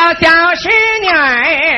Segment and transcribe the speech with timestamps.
[0.00, 0.70] 叫小侄
[1.02, 1.69] 女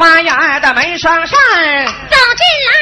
[0.00, 1.36] 花园的门双扇，
[1.86, 2.72] 走进来，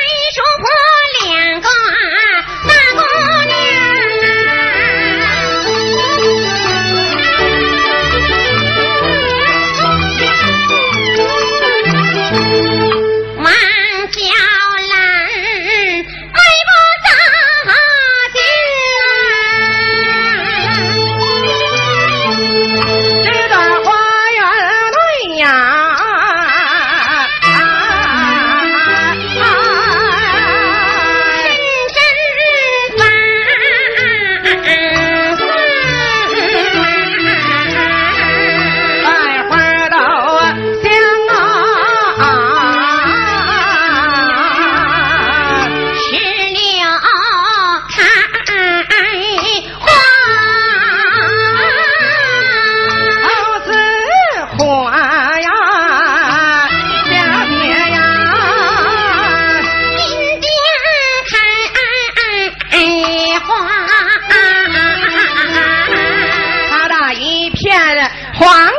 [68.35, 68.71] 黄啊，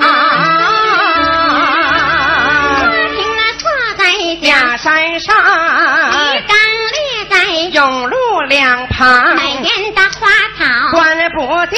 [0.00, 0.02] 花
[3.12, 3.40] 瓶那
[3.94, 4.02] 在
[4.40, 6.56] 假山上，鱼缸
[6.94, 6.98] 立
[7.28, 7.34] 在
[7.78, 8.16] 甬路
[8.48, 9.64] 两旁，满园
[9.94, 10.26] 的花
[10.58, 10.98] 草关
[11.36, 11.76] 不的。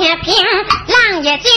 [0.00, 0.34] 也平
[0.86, 1.52] 浪也静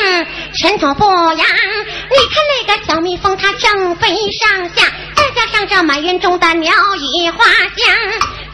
[0.60, 4.86] 尘土不扬，你看那个小蜜蜂，它正飞上下，
[5.16, 7.96] 再加上这满园中的鸟语花香，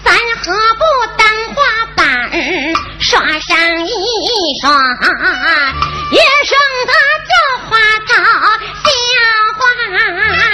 [0.03, 0.13] 咱
[0.43, 0.83] 何不
[1.17, 1.63] 当花
[1.95, 2.31] 板
[2.99, 3.91] 刷上一
[4.61, 4.71] 双，
[6.11, 6.55] 野生
[6.85, 6.93] 的
[7.25, 7.33] 叫
[7.65, 7.77] 花
[8.07, 8.13] 草
[8.83, 8.87] 小
[9.57, 10.48] 花。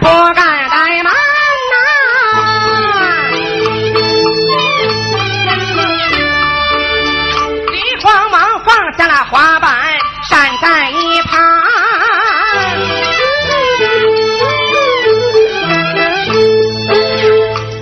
[0.00, 1.78] 不敢怠慢啊
[8.02, 9.70] 慌忙放下了滑板
[10.28, 11.40] 闪在一旁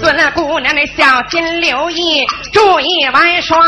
[0.00, 3.58] 孙了姑娘你小心留意注意玩耍。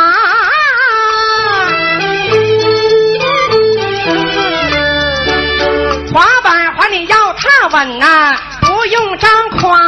[7.38, 9.78] 怕稳呐，不用张狂。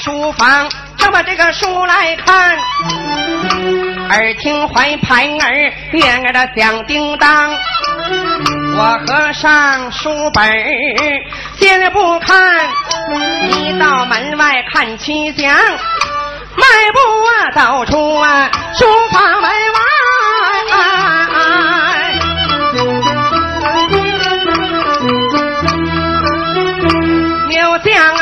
[0.00, 0.66] 书房
[0.96, 2.56] 这么这个书来看，
[4.08, 7.54] 耳听怀牌儿，月儿的响叮当。
[8.76, 10.42] 我合上书本
[11.58, 12.66] 先不看，
[13.46, 16.64] 一到门外看曲讲，迈
[16.94, 19.50] 步啊走出啊书房门外，
[27.48, 28.19] 扭将啊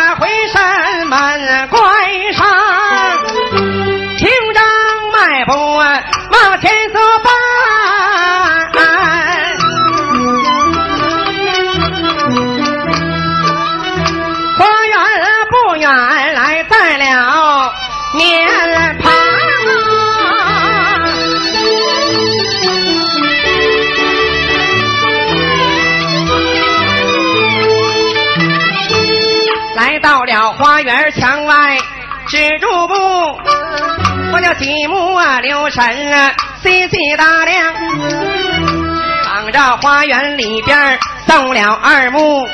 [35.71, 36.33] 神啊
[36.63, 37.75] 细细打量，
[39.25, 42.49] 仿照花园里边走了二目，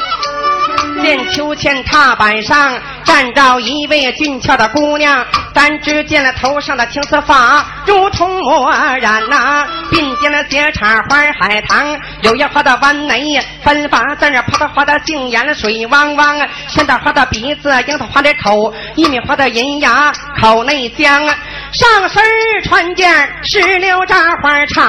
[1.03, 5.25] 见秋千踏板上站着一位俊俏的姑娘。
[5.55, 21.25] 咱只见了头上的青丝发，如同墨染呐；鬓间的斜插花海棠，柳叶花的弯眉分发在那泡的花的杏眼水汪汪；仙桃花的鼻子，樱桃花的口，玉米花的银牙口内香。
[21.75, 22.23] 上身
[22.63, 23.11] 穿件
[23.43, 24.89] 石榴扎花长，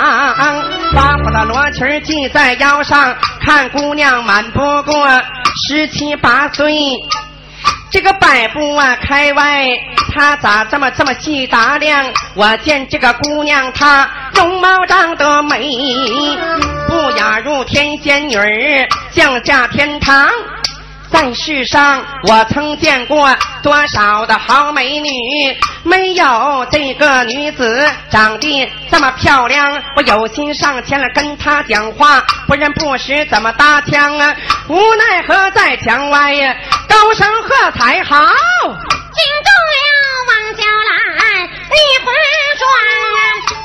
[0.94, 5.10] 花花的罗裙系在腰上，看姑娘满不过
[5.68, 6.76] 十七八岁。
[7.92, 9.68] 这个百步啊开外。
[10.14, 12.06] 她咋这么这么细打量？
[12.36, 15.68] 我见这个姑娘她容貌长得美，
[16.88, 20.30] 不雅如天仙女儿降下天堂。
[21.12, 25.10] 在世上，我曾见过多少的好美女，
[25.84, 29.82] 没有这个女子长得这么漂亮。
[29.96, 34.36] 我有心上前了跟她讲话，不认不识怎么搭腔啊？
[34.68, 36.56] 无奈何在墙外呀，
[36.90, 38.18] 高声喝彩好。
[38.18, 39.78] 惊动了
[40.28, 42.08] 王小兰，女红
[42.60, 42.64] 妆
[43.16, 43.18] 啊，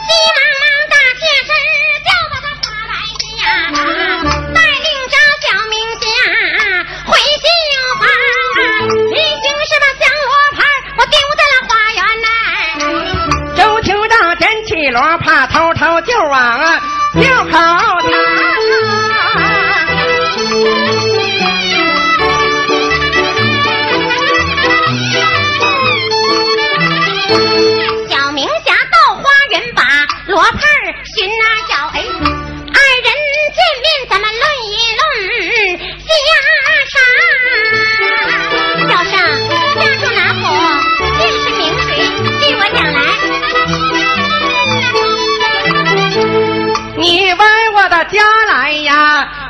[0.07, 1.51] 急忙忙打起身，
[2.07, 2.93] 叫把她花来
[3.37, 3.43] 下，
[4.55, 6.05] 带领着小明霞
[7.07, 7.47] 回杏
[7.99, 8.03] 花。
[9.15, 10.59] 一行是把香罗盘，
[10.99, 12.27] 我丢在了花园内。
[13.57, 16.81] 周厅长捡起罗帕，偷偷就往
[17.15, 17.51] 庙口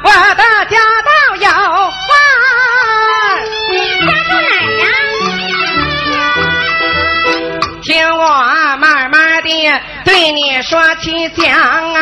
[0.03, 1.49] 我的家道有
[1.91, 1.99] 话。
[3.71, 3.75] 家
[4.29, 4.85] 住哪儿呀？
[7.83, 8.23] 听我
[8.79, 9.49] 慢慢的
[10.05, 11.49] 对你说起讲
[11.95, 11.99] 啊，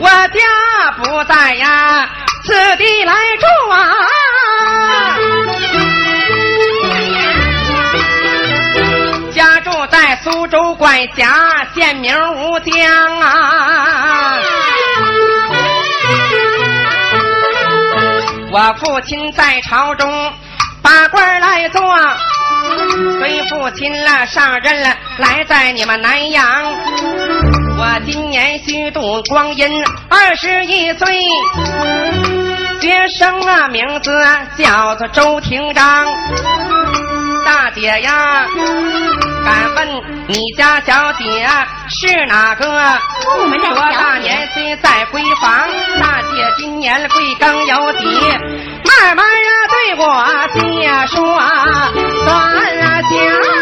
[0.00, 0.40] 我家
[0.96, 2.08] 不在呀
[2.44, 3.94] 此地来住啊，
[10.30, 14.38] 苏州管辖，县名吴江啊。
[18.52, 20.30] 我父亲在朝中
[20.82, 21.80] 把官来做，
[23.18, 26.46] 随父亲了上任了，来在你们南阳。
[27.78, 31.22] 我今年虚度光阴二十一岁，
[32.82, 34.12] 学生啊名字
[34.58, 36.06] 叫做周廷章。
[37.48, 38.44] 大姐呀，
[39.42, 39.88] 敢问
[40.26, 41.48] 你家小姐
[41.88, 42.66] 是哪个？
[43.38, 45.66] 我们家多大年纪在闺房？
[45.98, 48.04] 大姐今年贵庚有几？
[48.84, 50.04] 慢慢啊对我
[50.52, 50.60] 细
[51.16, 51.38] 说
[52.22, 52.36] 算
[52.82, 53.57] 啊讲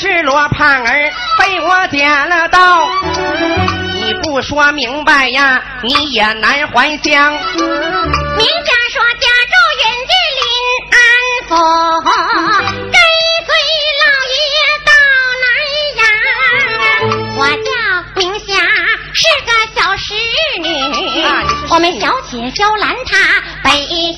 [0.00, 2.88] 是罗胖儿被我点了刀，
[3.92, 7.30] 你不说明白呀，你也难还乡。
[7.32, 10.42] 名家说家住远近临
[10.90, 10.96] 安
[11.48, 11.52] 府，
[12.00, 12.96] 跟
[13.44, 13.52] 随
[14.00, 14.02] 老
[14.32, 14.48] 爷
[14.86, 14.90] 到
[15.42, 15.44] 南
[15.98, 16.02] 阳。
[17.36, 17.68] 我叫
[18.16, 18.56] 明霞，
[19.12, 20.14] 是个小侍
[20.62, 20.66] 女。
[21.68, 23.18] 我们小姐娇兰她
[23.62, 23.68] 北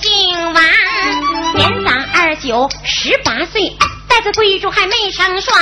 [0.01, 0.63] 姓王，
[1.57, 3.77] 年长二九，十八岁。
[4.13, 5.59] 带着闺主还没成双，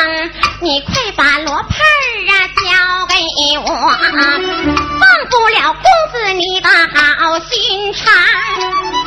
[0.60, 3.14] 你快把罗盘儿啊交给
[3.60, 8.12] 我，忘不了公子你的好心肠。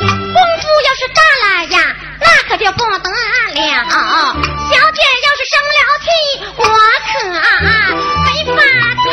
[0.00, 1.76] 功夫要是大了呀，
[2.22, 3.84] 那可就不得了。
[4.72, 6.08] 小姐要是生了气，
[6.56, 6.64] 我
[7.12, 7.28] 可
[8.24, 8.58] 没法
[9.04, 9.12] 谈。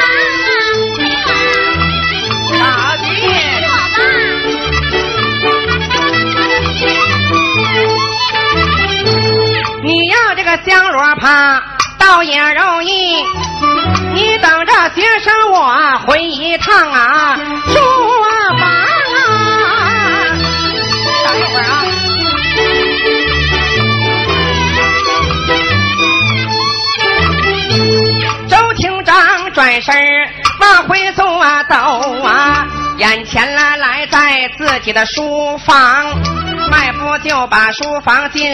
[10.65, 11.61] 香罗帕
[11.97, 13.23] 倒也容易，
[14.13, 17.35] 你等着接生我回一趟啊，
[17.67, 17.79] 书
[18.59, 18.67] 房
[19.15, 19.19] 啊。
[21.25, 21.83] 等一会儿啊。
[28.49, 29.95] 周厅长转身
[30.59, 31.75] 往回走啊走
[32.23, 32.67] 啊，
[33.01, 36.05] 眼前来来在自己的书房，
[36.69, 38.47] 迈步就把书房进，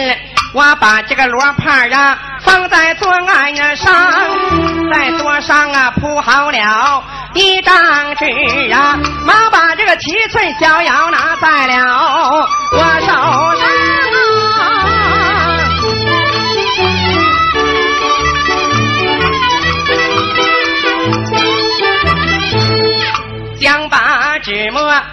[0.54, 3.94] 我把这个罗盘啊放在桌案上，
[4.90, 7.76] 在桌上啊铺好了一张
[8.16, 8.24] 纸
[8.72, 13.06] 啊，忙把这个七寸小药拿在了我手
[13.60, 14.47] 上。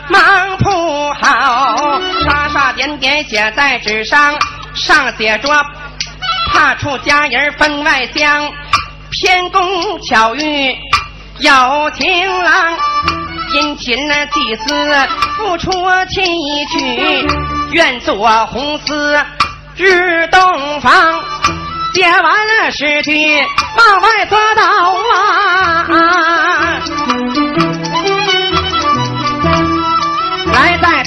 [0.10, 4.34] 忙铺好，刷刷点点写在纸上，
[4.74, 5.50] 上写着
[6.52, 8.52] “怕出家人分外香，
[9.12, 10.78] 偏工巧遇
[11.40, 12.74] 有情郎”。
[13.54, 15.72] 殷勤那祭司付出
[16.10, 17.28] 亲一曲，
[17.72, 19.18] 愿做红丝
[19.78, 20.92] 日洞房。
[21.94, 23.42] 写完了诗句，
[23.78, 24.64] 往外走道
[25.96, 26.82] 啊！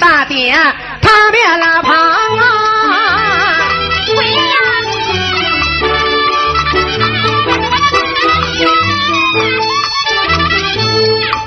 [0.01, 0.55] 大姐
[1.03, 2.45] 他面了旁啊！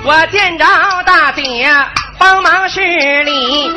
[0.04, 0.66] 我见着
[1.06, 1.74] 大姐
[2.18, 2.82] 帮忙施
[3.24, 3.72] 礼，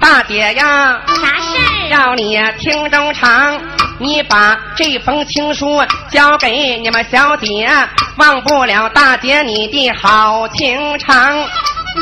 [0.00, 1.88] 大姐呀，啥事儿？
[1.90, 3.60] 要你听衷肠，
[3.98, 7.68] 你把这封情书交给你们小姐，
[8.16, 11.44] 忘不了大姐你的好情长。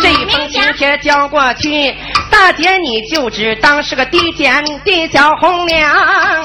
[0.03, 1.95] 这封请帖交过去，
[2.31, 5.91] 大姐你就只当是个低贱的小红娘。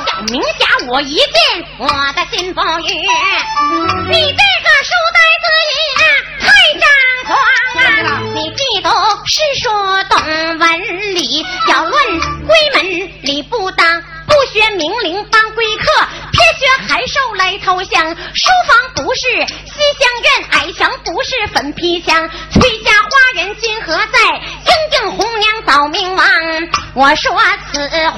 [0.08, 1.26] 小明侠，我一见
[1.78, 2.94] 我的心不悦，
[4.10, 5.46] 你这个书呆子
[5.78, 5.92] 也
[6.40, 6.46] 太
[6.80, 6.86] 张
[7.26, 7.38] 狂
[7.78, 8.22] 啊！
[8.34, 8.90] 你既读
[9.26, 9.70] 诗书
[10.10, 10.14] 懂
[10.58, 11.94] 文理，要论
[12.48, 14.02] 闺门理不当。
[14.32, 15.84] 不学明伶当贵客，
[16.32, 18.16] 偏学寒兽来投降。
[18.34, 22.30] 书房不是西厢院，矮墙不是粉皮墙。
[22.50, 24.20] 崔家花园今何在？
[24.24, 26.26] 英英红娘早明亡。
[26.94, 27.38] 我说
[27.74, 28.18] 此话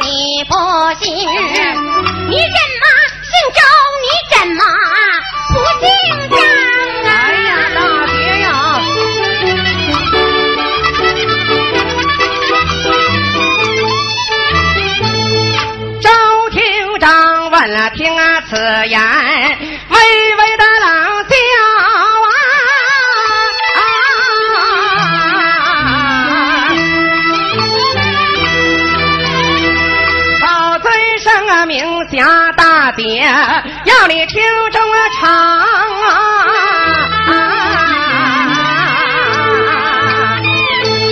[0.00, 0.54] 你不
[1.04, 2.86] 信，你怎么
[3.26, 3.60] 姓周？
[4.04, 4.62] 你怎么
[5.48, 5.88] 不姓
[6.30, 6.67] 张
[32.98, 34.82] 侠大姐，要你听中
[35.20, 36.08] 唱啊。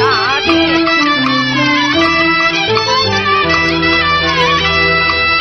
[0.00, 0.48] 大姐。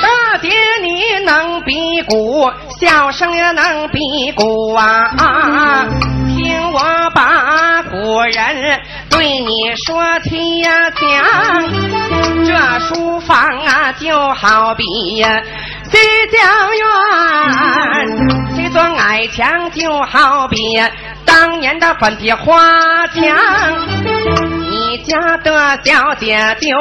[0.01, 0.49] 大姐，
[0.83, 5.87] 你能比鼓，笑声也能比鼓啊！
[6.35, 6.79] 听我
[7.15, 11.01] 把古人对你说起呀讲，
[12.45, 15.41] 这书房啊就好比呀
[16.27, 16.41] 江
[16.77, 16.85] 院，
[18.55, 20.81] 这座矮墙就好比
[21.25, 23.23] 当年的粉皮花墙。
[24.69, 26.77] 你家的小姐就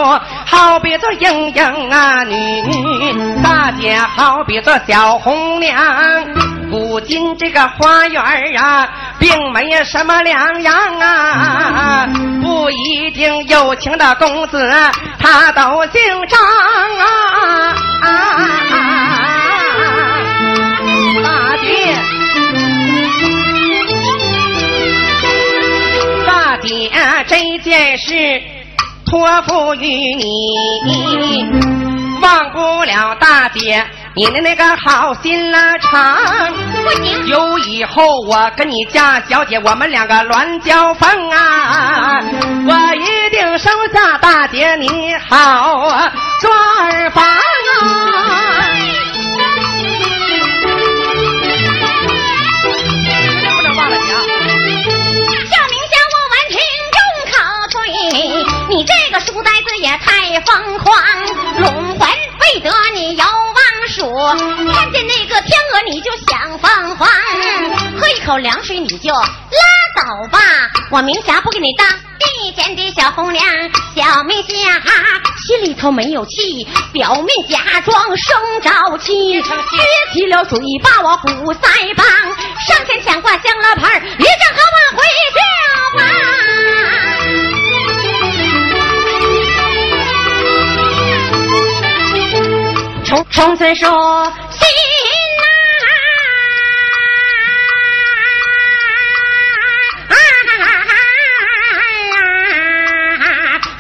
[0.46, 5.74] 好比做莺莺啊女，大姐好比做小红娘。
[6.70, 8.22] 古今这个花园
[8.57, 12.09] 啊，并没有什么两样啊，
[12.42, 14.70] 不一定有情的公子
[15.18, 16.40] 他都姓张
[16.98, 19.23] 啊啊。
[21.22, 21.94] 大姐。
[26.27, 26.90] 大姐，
[27.29, 28.42] 这件事
[29.07, 31.46] 托付于你，
[32.20, 36.18] 忘不了大姐你的那个好心啦肠。
[37.27, 42.22] 有以后我跟你家小姐，我们两个乱交锋啊！
[42.66, 46.50] 我一定收下大姐你好抓
[46.90, 47.31] 耳房啊！
[58.74, 60.92] 你这个书呆子也太疯狂，
[61.60, 64.12] 龙魂未得你有忘数，
[64.72, 67.08] 看见那个天鹅你就想凤凰，
[67.96, 69.22] 喝一口凉水你就拉
[70.02, 70.40] 倒吧，
[70.90, 71.87] 我明霞不给你当
[72.18, 73.46] 地间的小红娘，
[73.94, 74.82] 小明侠
[75.46, 82.04] 心里头没有气，表面假装生着气，撅起了嘴巴我鼓腮帮，
[82.66, 85.40] 上前抢过香了盆儿，一阵和我回家
[85.96, 86.34] 吧。
[93.14, 93.88] 冲冲嘴说
[94.50, 94.66] 心
[95.38, 95.44] 呐、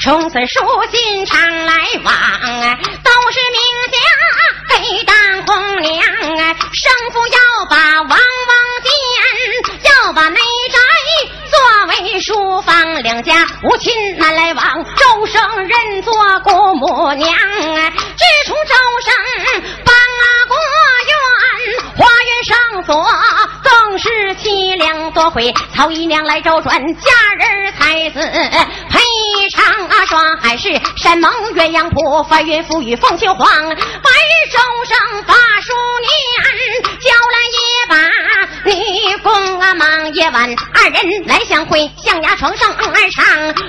[0.00, 0.60] 冲嘴书
[0.92, 2.14] 信常来往，
[3.02, 3.58] 都是名
[3.90, 3.98] 家
[4.68, 6.06] 给当红娘，
[6.72, 8.16] 生父要把王
[12.24, 13.34] 书房，两家
[13.64, 14.64] 无亲难来往，
[14.96, 19.14] 周生认作姑母娘，自从周生
[19.84, 20.56] 帮啊国
[21.06, 21.14] 院，
[21.98, 23.06] 花园上锁
[23.62, 28.18] 更是凄凉，多回曹姨娘来周转，佳人才子
[28.88, 36.10] 配上啊双海市山盟鸳鸯谱，翻云覆雨凤求凰，白日周生把书念，
[37.02, 37.10] 叫
[37.88, 37.96] 把，
[38.64, 43.24] 女工啊忙夜晚二人来相会，象牙床上而唱，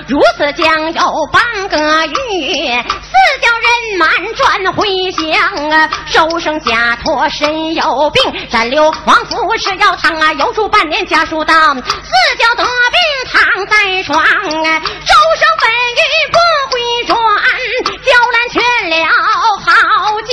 [0.08, 11.80] 如此将有半个月，四叫人满转回乡啊，收生下托身有病，暂留王府吃药汤啊，又住半年家书到，四
[12.38, 16.00] 叫得病躺在床啊，周生本欲
[16.32, 16.38] 不
[16.70, 17.16] 回转，
[18.04, 19.56] 娇兰劝了好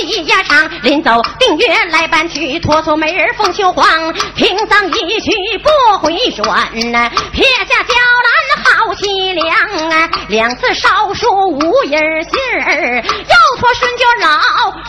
[0.04, 14.38] 几呀场，临走定约来搬去，托错美人凤求凰，平丧一去不回转呐，撇下娇兰好凄凉啊，两次烧书无音信儿，又托顺就老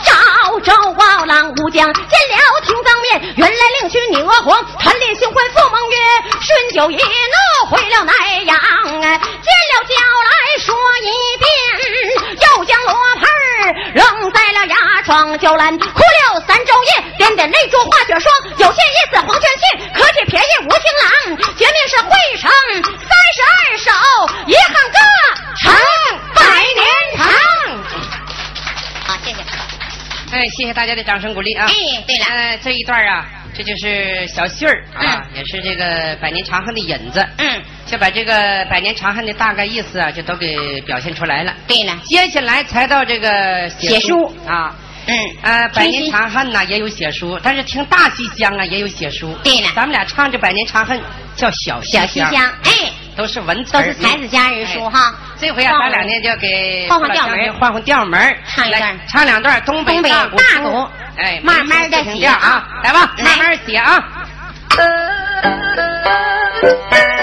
[0.04, 5.96] 赵州王郎武将见了听当面，原来另娶女娥皇，贪恋新婚赴盟约，
[6.40, 11.46] 孙九一怒回了南阳啊，见了娇来说一遍，
[12.34, 13.26] 又将罗盘
[13.94, 19.62] 扔在了牙床，娇兰哭了三昼夜，点点泪珠化雪霜，有些意思黄泉去，
[19.94, 22.50] 可惜便宜无情郎，绝命是会成
[22.82, 23.92] 三十二首，
[24.48, 24.98] 一行歌
[25.56, 25.72] 成
[26.34, 26.42] 百
[26.74, 26.84] 年
[27.16, 27.24] 长。
[29.06, 29.36] 好，谢谢。
[30.32, 31.66] 哎，谢谢大家的掌声鼓励啊！
[31.68, 31.72] 哎
[32.04, 33.24] 对了呃，这一段啊，
[33.56, 41.54] 这就是小旭儿啊，也是这个百年长恨的引子，嗯，就把这个百年长恨的大概意思啊，就都给表现出来了。
[41.68, 44.74] 对了，接下来才到这个写书书啊，
[45.06, 49.32] 嗯，呃，百年长恨呐也有写书，但是听大西厢啊也有写书。
[49.44, 51.00] 对了咱们俩唱这百年长恨
[51.36, 52.32] 叫小戏小西厢，
[52.64, 55.14] 哎，都是文词都是才子佳人书哈。
[55.38, 60.36] 这回啊，咱俩呢就给换换调门换换调门唱一段来唱两段东北大鼓
[61.16, 64.04] 哎，慢慢地没听写调啊，来吧，慢慢写啊。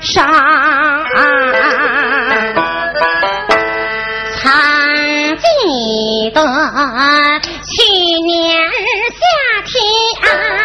[0.00, 0.26] 上。
[4.42, 6.40] 曾记得
[7.66, 8.58] 去年
[9.10, 10.59] 夏天，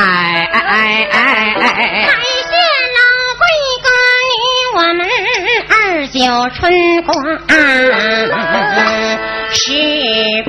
[0.00, 1.14] 哎哎哎
[1.60, 2.06] 哎哎！
[2.06, 2.14] 感
[2.48, 2.52] 谢
[2.96, 2.98] 老
[3.36, 3.42] 贵
[3.82, 3.86] 哥
[4.30, 4.32] 你
[4.74, 5.00] 我们
[5.68, 5.74] 二
[6.08, 6.18] 九
[6.54, 6.58] 春
[7.02, 7.12] 光，
[9.50, 9.62] 十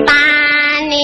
[0.06, 0.10] 八
[0.88, 0.96] 年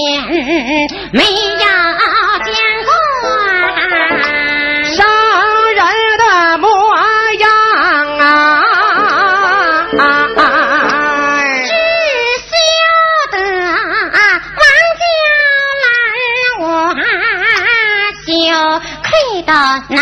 [19.49, 19.55] 到
[19.89, 19.97] 难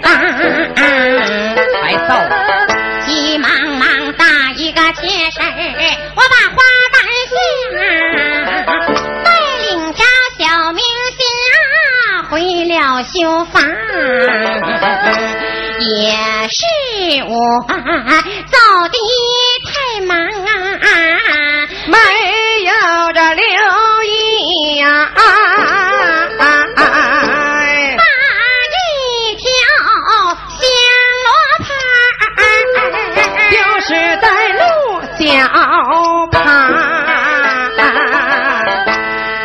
[0.00, 0.10] 当。
[1.82, 2.10] 还造
[3.06, 4.24] 急忙忙打
[4.56, 5.44] 一个切身，
[6.14, 6.56] 我把花
[6.90, 6.96] 瓣
[7.28, 7.32] 下，
[9.22, 9.28] 带
[9.66, 10.00] 领着
[10.38, 10.82] 小明
[11.18, 11.20] 星
[11.52, 11.54] 啊
[12.30, 12.32] 回
[12.64, 13.62] 了绣房，
[15.80, 16.16] 也
[16.48, 16.64] 是
[17.28, 17.34] 我
[17.66, 18.56] 走
[18.88, 18.96] 的
[19.66, 20.88] 太忙啊，
[21.88, 21.94] 没
[22.64, 22.72] 有
[23.12, 23.44] 这留
[24.04, 25.12] 意呀、
[35.70, 35.76] 脚
[36.32, 36.42] 旁。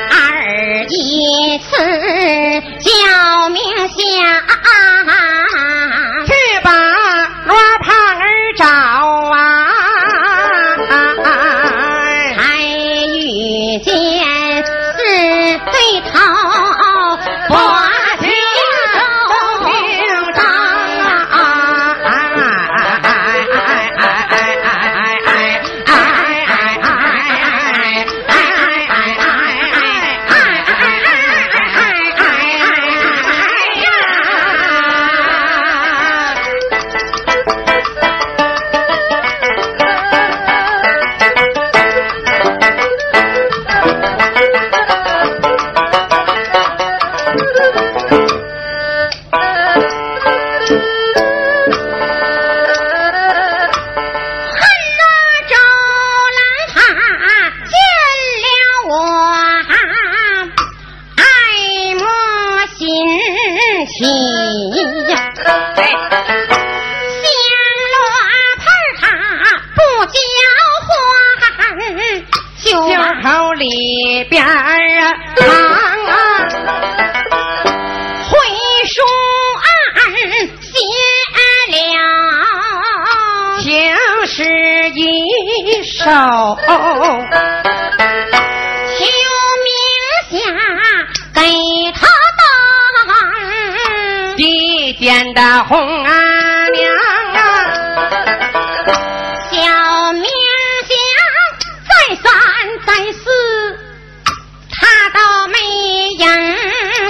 [0.10, 1.70] 二一次
[2.80, 3.96] 叫名下，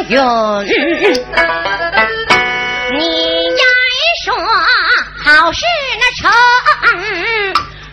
[0.07, 0.17] 云。
[2.97, 3.01] 你
[3.49, 3.65] 爱
[4.23, 4.25] 说
[5.23, 5.61] 好事
[5.99, 6.31] 那成，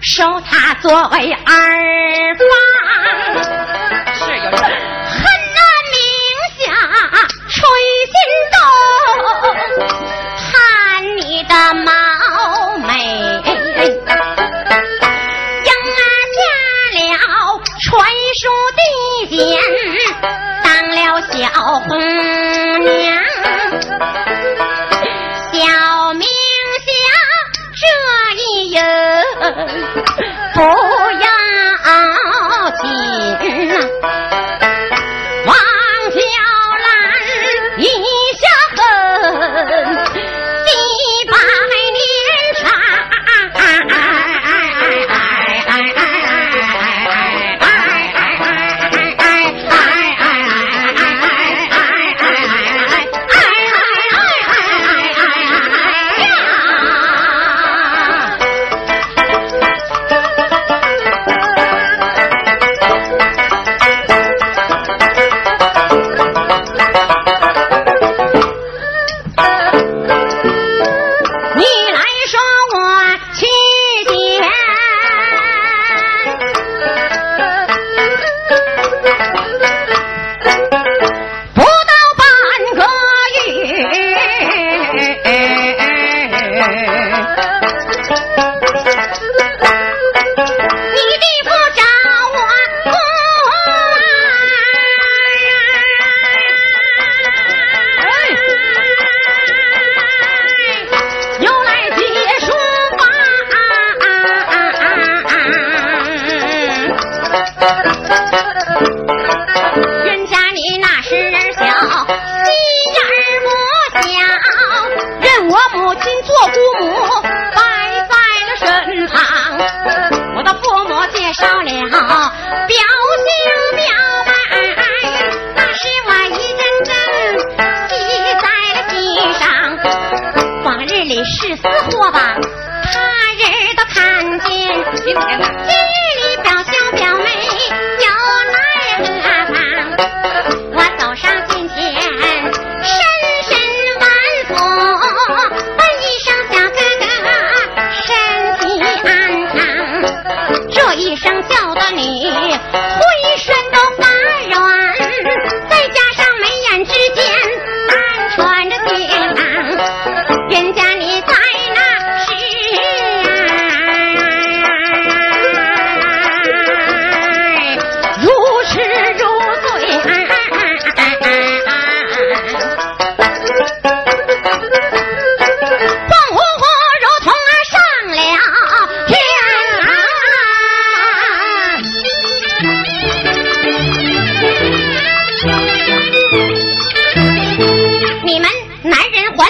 [0.01, 2.47] 收他作为儿房。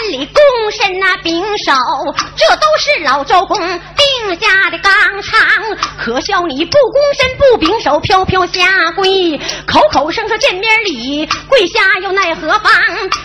[0.02, 1.72] 人还礼躬身那、秉手，
[2.36, 5.38] 这都是老周公定下的纲常。
[5.98, 12.72] 可笑你不躬身不秉手，飘飘下跪，口口声声见面礼，跪下又奈何方？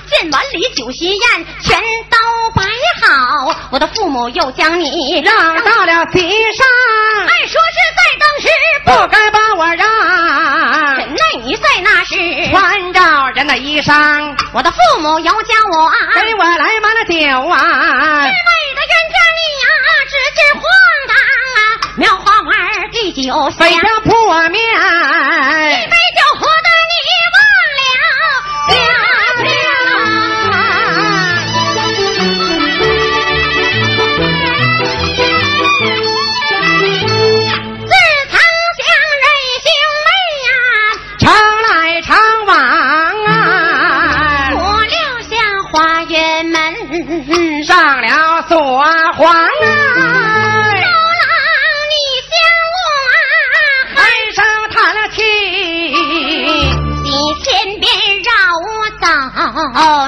[0.09, 2.17] 见完礼酒席宴全刀
[2.57, 2.63] 摆
[3.03, 6.19] 好，我的父母又将你让到了席
[6.53, 6.65] 上，
[7.27, 8.47] 按说是在当时
[8.83, 12.15] 不该把我让，忍耐你在那时，
[12.49, 17.59] 穿着人的衣裳，我的父母又叫我给我来满了酒啊
[18.25, 18.27] 是。
[18.27, 19.67] 为的冤家你呀，
[20.09, 20.63] 只见荒
[21.07, 21.13] 唐
[21.53, 21.61] 啊！
[21.95, 24.59] 苗花碗的酒香，飞一向扑我面，
[25.89, 26.47] 杯酒喝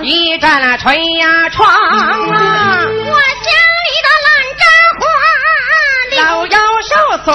[0.03, 3.51] 一阵那吹呀窗啊，我乡
[3.85, 4.61] 里的烂毡
[4.99, 5.03] 花，
[6.21, 6.91] 老腰受
[7.23, 7.33] 损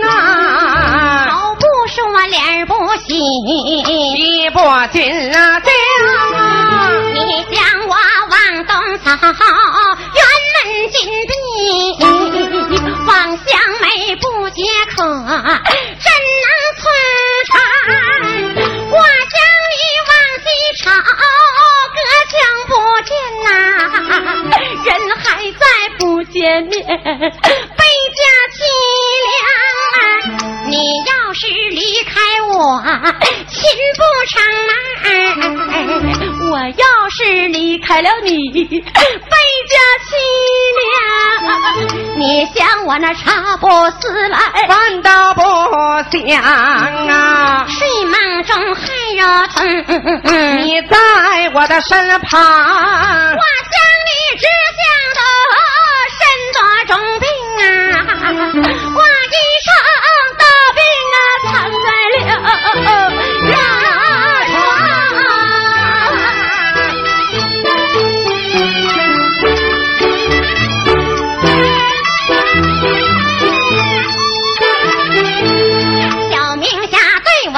[0.00, 1.94] 呐，头不梳
[2.28, 2.72] 脸不
[3.06, 4.58] 洗，衣不
[4.92, 5.72] 紧啊将
[6.36, 7.94] 啊，你将我
[8.30, 8.34] 往
[8.66, 9.32] 东草辕
[10.54, 10.94] 门紧
[11.28, 11.32] 闭，
[13.06, 13.48] 望乡
[13.80, 13.84] 梅
[14.16, 14.62] 不解
[14.96, 15.02] 渴，
[37.94, 38.90] 是离开了你，倍
[39.70, 40.10] 加凄
[40.80, 40.82] 凉。
[42.16, 43.68] 你想我那茶不
[44.00, 45.42] 思来，饭倒不
[46.10, 48.82] 想啊，睡梦中还
[49.16, 49.62] 热疼。
[50.58, 50.96] 你在
[51.54, 53.33] 我的身旁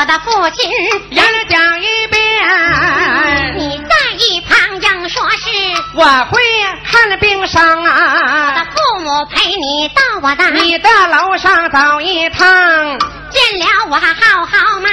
[0.06, 0.70] 的父亲，
[1.10, 2.20] 言讲一遍，
[3.56, 5.50] 你在一旁应说是。
[5.94, 6.40] 我会
[6.84, 8.66] 看病伤我的啊。
[8.70, 12.46] 父母陪你到我的，你的楼上走一趟，
[13.30, 14.88] 见了我好好嘛。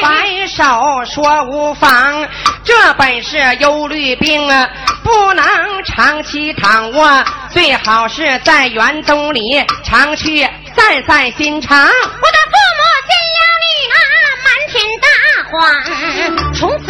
[0.00, 0.62] 摆手
[1.04, 2.28] 说无妨。
[2.64, 4.68] 这本是忧虑病啊，
[5.02, 5.44] 不能
[5.84, 11.88] 长期躺卧，最好是在园中里常去散散心肠。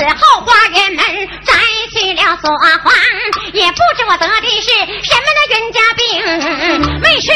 [0.02, 1.04] 此后花园门
[1.44, 1.54] 摘
[1.92, 2.92] 去了锁环，
[3.52, 4.68] 也不知我得的是
[5.04, 6.02] 什么那冤家病，
[7.02, 7.30] 为是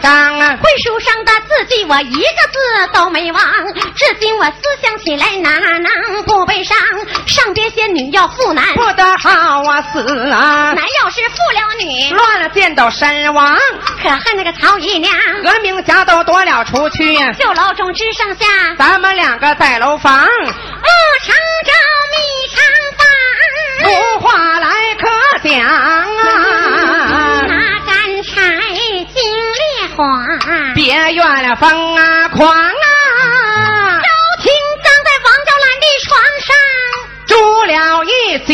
[0.00, 0.58] 同整两张啊。
[0.62, 2.58] 婚书上的字迹，我一个字
[2.92, 3.42] 都没忘。
[3.94, 6.76] 至今我思想起来，哪能不悲伤？
[7.26, 10.72] 上边仙女要负男，不得好啊死啊！
[10.72, 13.56] 男要是负了女，乱了剑都身亡，
[14.02, 17.14] 可恨那个曹姨娘，革命家都夺了出去。
[17.34, 18.46] 旧楼中只剩下，
[18.78, 20.88] 咱们两个在楼房，不
[21.24, 21.34] 成
[21.66, 21.72] 招
[22.10, 22.16] 密
[22.54, 22.64] 长
[22.96, 23.06] 房。
[23.82, 23.88] 俗
[24.20, 25.08] 话来可
[25.48, 26.09] 讲
[31.00, 32.60] 别怨了风啊狂啊！
[34.02, 34.08] 周
[34.42, 34.52] 青
[34.84, 36.10] 葬在王娇兰的床
[36.44, 36.52] 上。
[37.26, 37.32] 住
[37.64, 38.10] 了一
[38.44, 38.52] 宿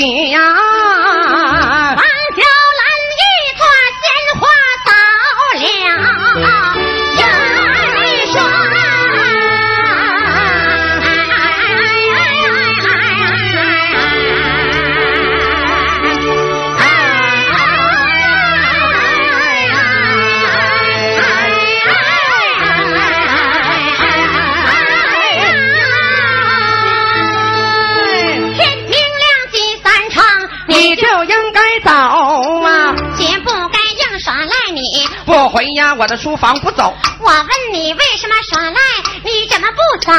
[35.77, 38.81] 呀，我的书房不走，我问你为什么耍赖，
[39.23, 40.11] 你怎么不走？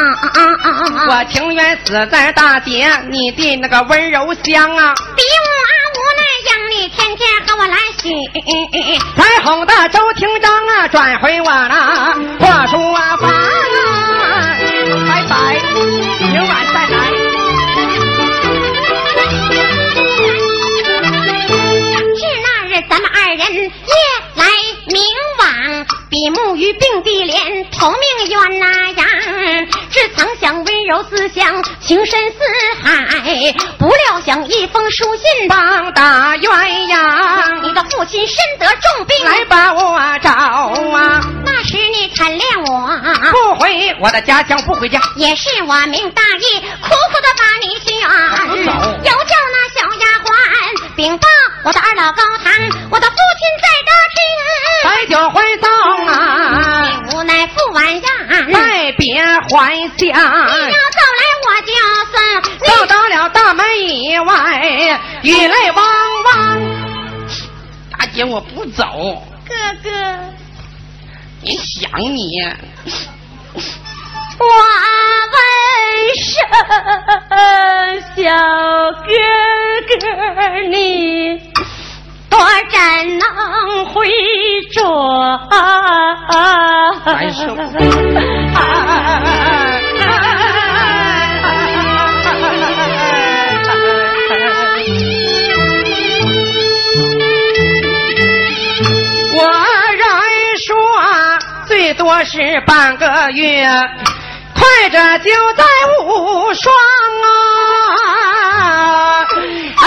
[1.10, 4.93] 我情愿死在大姐你的那个温柔乡啊！
[5.16, 5.47] 比我
[5.97, 8.08] 无奈让你天天和我来许。
[9.16, 14.55] 彩虹的周廷章啊，转回我了破书啊房啊！
[15.08, 15.60] 拜拜，
[16.22, 16.66] 明晚
[26.18, 29.07] 一母与并蒂莲，同命鸳那样，
[29.91, 32.38] 只曾想温柔思乡，情深似
[32.82, 36.49] 海，不料想一封书信帮大鸳
[36.88, 41.22] 鸯，你的父亲身得重病，来把我找啊！
[41.45, 42.89] 那时你贪恋我，
[43.32, 50.34] 不回我的家乡，不回家，也是我命大义，苦苦的把你劝，又叫那小丫鬟
[50.95, 51.28] 禀报
[51.63, 52.51] 我的二老高堂，
[52.89, 54.18] 我的父亲在大厅，
[54.84, 55.86] 摆酒欢送啊！
[57.58, 58.10] 无奈父晚呀，
[58.53, 59.49] 拜别还
[59.97, 61.72] 乡，你要早来我就
[62.12, 62.16] 算
[62.60, 65.84] 走到了大门以外，雨泪汪
[66.24, 66.60] 汪。
[67.97, 69.89] 大姐，我不走，哥哥，
[71.41, 72.43] 你想你。
[74.39, 74.45] 我
[75.34, 75.36] 问
[76.16, 76.30] 声
[78.16, 78.22] 小
[79.01, 79.10] 哥
[79.88, 79.95] 哥，
[80.70, 80.72] 你
[82.30, 84.09] 多真能回
[84.71, 84.84] 转？
[87.05, 87.55] 难受。
[99.34, 99.41] 我
[99.95, 100.03] 人
[100.57, 100.75] 说
[101.67, 103.67] 最多是半个月。
[104.59, 105.63] 快着就在
[106.03, 106.73] 无双
[109.78, 109.86] 啊！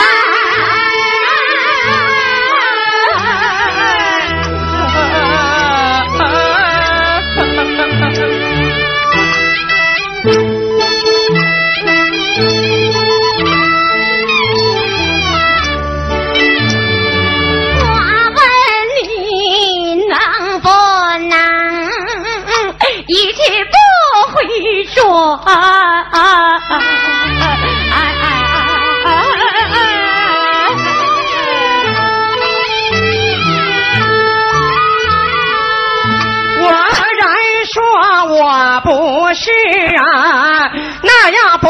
[25.37, 25.55] 回转？
[36.62, 36.66] 我
[37.16, 37.22] 人
[37.66, 37.81] 说
[38.26, 39.51] 我不是
[39.97, 40.70] 啊，
[41.03, 41.68] 那样不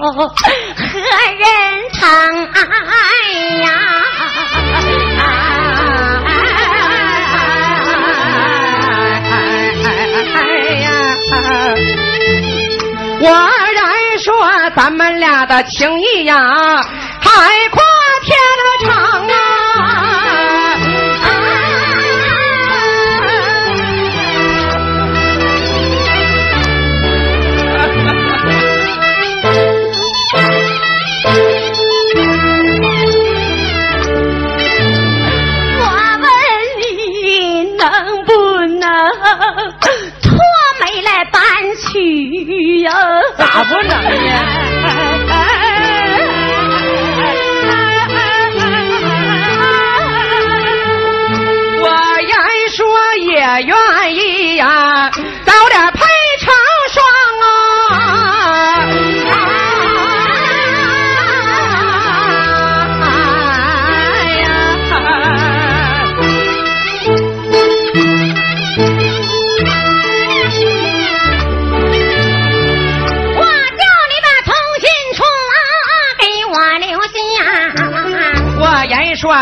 [0.00, 0.32] 何
[1.38, 1.46] 人
[1.92, 2.08] 疼
[2.54, 2.60] 爱
[3.62, 3.68] 呀？
[13.20, 13.26] 我
[13.74, 16.36] 人说咱们俩的情谊呀，
[17.20, 17.30] 海
[17.72, 17.82] 阔
[43.58, 43.74] 咋不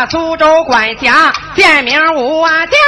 [0.09, 2.79] 苏州管辖，建名武啊江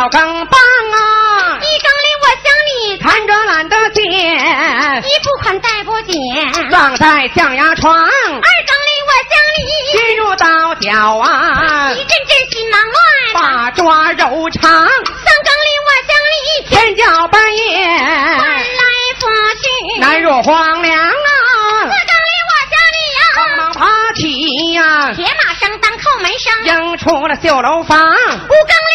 [0.00, 0.60] 起了更棒
[0.92, 9.32] 啊，一更里，我想你看着懒得见，一不宽带不见，放在象牙床，二更里我想
[9.92, 12.96] 进入到脚啊，一阵阵心忙乱，
[13.34, 14.88] 把抓肉肠，三
[15.44, 17.86] 更里我想你天叫半夜，
[18.38, 18.82] 翻来
[19.20, 19.22] 覆
[19.60, 21.10] 去，难入荒凉啊。
[21.82, 28.89] 四，更里我想你呀，忙忙爬起呀，铁马声当叩门声，迎出了绣楼房，五更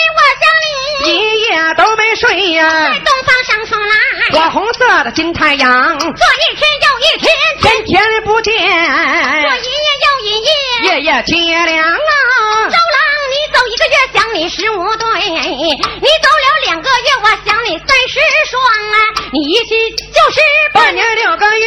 [1.11, 2.99] 一夜都没睡呀在。
[2.99, 3.95] 东方上风来，
[4.31, 10.49] 火红色的金太阳，这一天又一天，天天不见，这一夜又一夜。
[10.83, 12.75] 夜夜凄凉啊周。
[12.75, 12.97] 郎，
[13.31, 18.97] 你走一个月想你十五对，你走了两个月我想你三十双啊，
[19.31, 20.41] 你一去就是
[20.73, 21.65] 半年，半年六个月，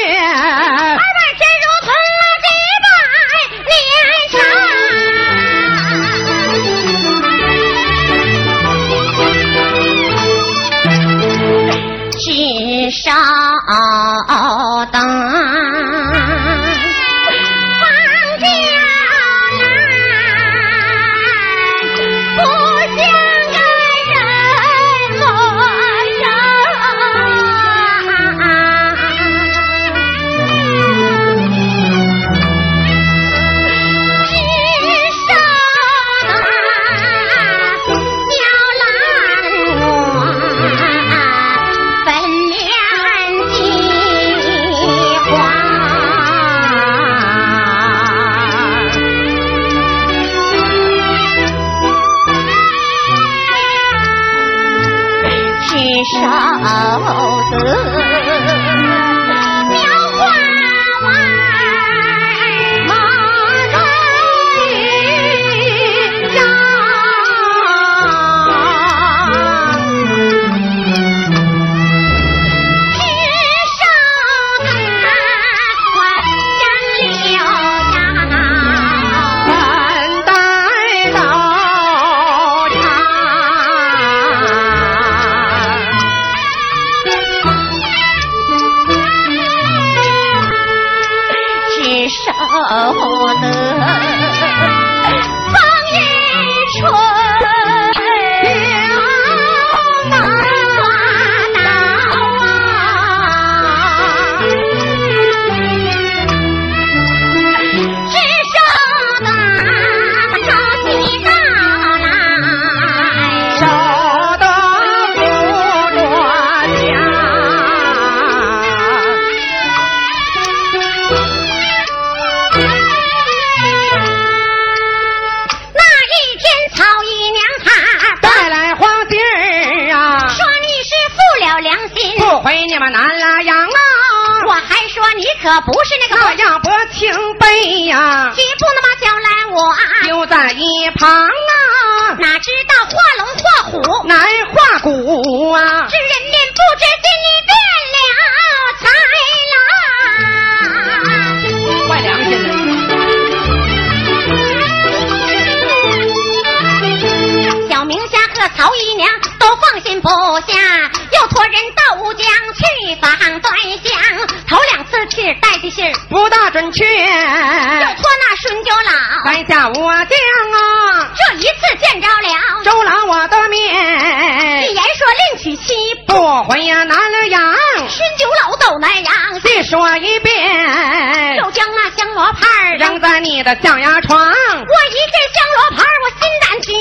[176.28, 177.40] 不回呀南了羊，
[177.88, 179.40] 熏酒老斗南阳。
[179.40, 185.84] 再说一遍，又将那香罗盘扔扔在你的象牙床，我一见香罗牌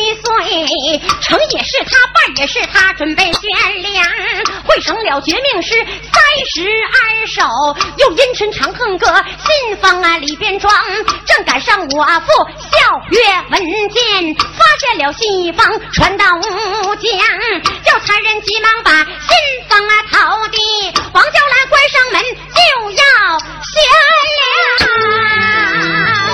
[0.08, 4.06] 一岁，成也是他，败也是他，准备悬梁，
[4.64, 7.44] 汇成了绝命诗三十二首，
[7.98, 9.06] 又阴沉长恨歌，
[9.40, 10.74] 信封啊里边装，
[11.26, 12.32] 正赶上我父
[12.72, 13.20] 孝月
[13.52, 17.12] 文件，发现了信封传到吴江，
[17.84, 19.06] 叫差人急忙把信
[19.68, 20.58] 封啊投递，
[21.12, 23.04] 王娇兰关上门就要
[23.62, 23.76] 悬
[24.38, 24.48] 梁。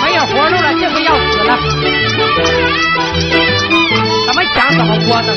[0.04, 1.58] 没有活路了，这回要死了，
[4.76, 5.34] 怎么想怎么活的。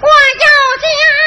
[0.00, 0.46] 我要
[0.80, 1.25] 家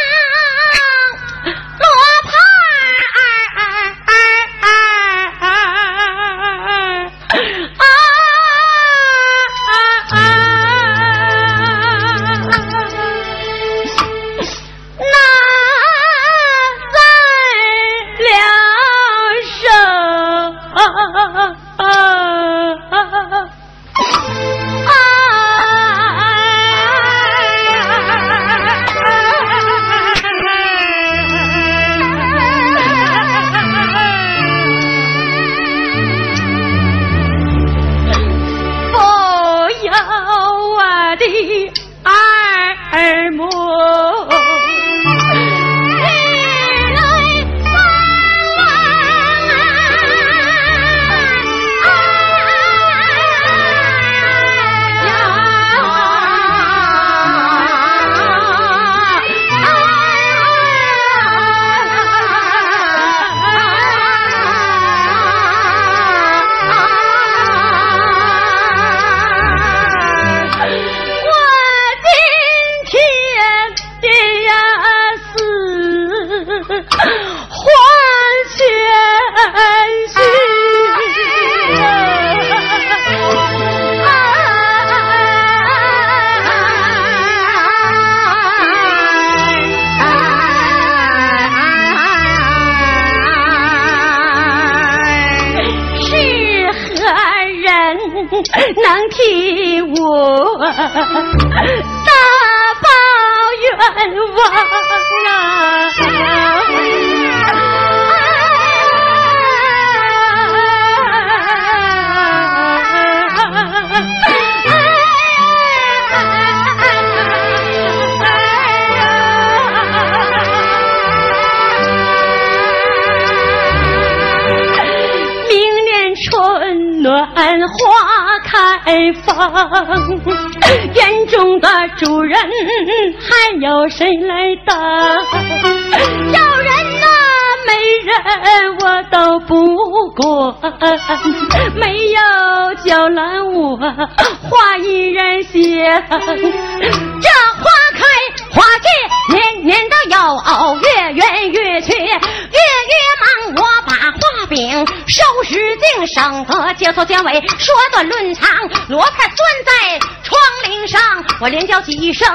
[155.50, 158.48] 收拾净，省得节头剪尾，说短论长。
[158.88, 161.02] 罗盘拴在窗棂上，
[161.40, 162.28] 我连叫几声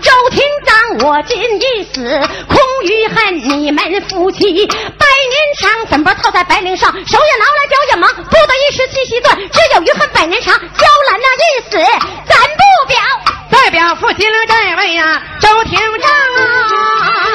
[0.00, 5.86] 周厅长，我今一死，空余恨你们夫妻百年长。
[5.86, 10.54] 粉波套在白绫上，手也挠来脚也忙，不得一时七夕断，只有余恨百年长。
[10.54, 11.76] 娇兰那一死，
[12.28, 12.96] 咱不表。
[13.50, 17.29] 代表父亲了这位呀、周廷章啊。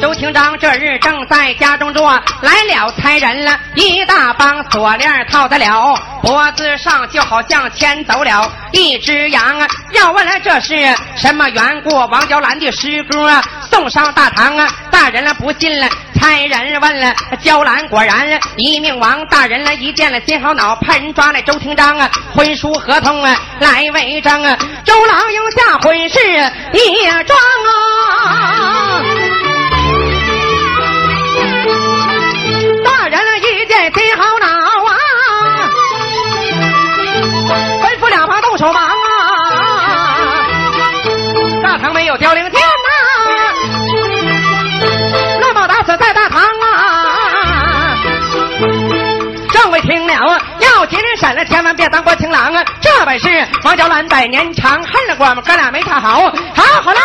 [0.00, 9.68] 周廷章这日正在家中坐，来了差人了，一大帮锁链套在了脖子上，就好像牵走了一只羊啊！
[9.92, 10.74] 要问了这是
[11.16, 11.94] 什么缘故？
[11.94, 14.68] 王娇兰的诗歌啊，送上大堂啊！
[14.90, 15.86] 大人了不信了，
[16.18, 19.26] 差人问了娇兰，果然一命亡。
[19.26, 24.56] 大人了一见了心好恼，派人抓来周廷章啊，婚书合同啊来为证啊！
[24.82, 26.18] 周郎应下婚事
[26.72, 27.38] 一桩
[27.68, 28.59] 啊！
[34.20, 34.46] 好恼
[34.84, 34.92] 啊，
[37.82, 38.88] 吩咐两旁动手忙啊！
[41.62, 42.88] 大堂没有凋零剑呐、
[45.40, 47.96] 乱暴打死在大堂啊！
[49.52, 52.62] 众位听了啊，要紧人审了，千万别当过情郎啊！
[52.82, 57.00] 这本是王娇兰百年长，恨了我们哥俩没看好，好好啦！